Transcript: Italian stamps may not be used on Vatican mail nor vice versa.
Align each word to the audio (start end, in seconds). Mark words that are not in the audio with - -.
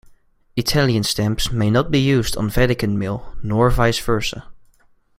Italian 0.55 1.03
stamps 1.03 1.51
may 1.51 1.69
not 1.69 1.91
be 1.91 1.99
used 1.99 2.35
on 2.35 2.49
Vatican 2.49 2.97
mail 2.97 3.35
nor 3.43 3.69
vice 3.69 3.99
versa. 3.99 4.47